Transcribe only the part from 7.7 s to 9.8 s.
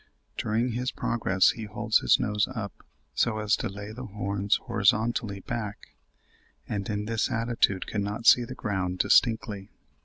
cannot see the ground distinctly."